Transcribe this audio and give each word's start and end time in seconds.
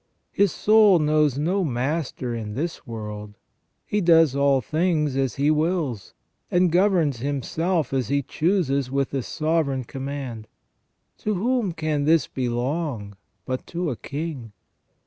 His 0.31 0.51
soul 0.51 0.97
knows 0.97 1.37
no 1.37 1.63
master 1.63 2.33
in 2.33 2.55
this 2.55 2.87
world; 2.87 3.35
he 3.85 4.01
does 4.01 4.35
all 4.35 4.59
things 4.59 5.15
as 5.15 5.35
he 5.35 5.51
w^ills, 5.51 6.13
and 6.49 6.71
governs 6.71 7.17
himself 7.19 7.93
as 7.93 8.07
he 8.07 8.23
chooses 8.23 8.89
with 8.89 9.13
a 9.13 9.21
sovereign 9.21 9.83
com 9.83 10.05
mand. 10.05 10.47
To 11.19 11.35
whom 11.35 11.71
can 11.71 12.05
this 12.05 12.27
belong 12.27 13.15
but 13.45 13.67
to 13.77 13.91
a 13.91 13.95
king 13.95 14.53